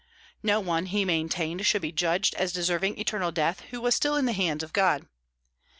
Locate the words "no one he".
0.41-1.05